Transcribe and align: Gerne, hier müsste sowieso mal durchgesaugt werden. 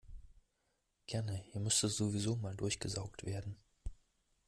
Gerne, 1.05 1.43
hier 1.51 1.61
müsste 1.61 1.87
sowieso 1.87 2.35
mal 2.35 2.55
durchgesaugt 2.55 3.23
werden. 3.23 3.55